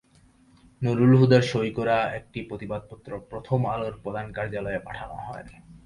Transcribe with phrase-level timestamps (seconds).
[0.81, 5.45] নুরুল হুদার সই করা একটি প্রতিবাদপত্র প্রথম আলোর প্রধান কার্যালয়ে পাঠানো হয়।